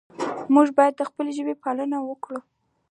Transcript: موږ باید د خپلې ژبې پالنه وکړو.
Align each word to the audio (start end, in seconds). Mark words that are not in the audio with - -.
موږ 0.53 0.67
باید 0.77 0.93
د 0.97 1.01
خپلې 1.09 1.31
ژبې 1.37 1.55
پالنه 1.63 1.97
وکړو. 2.03 2.39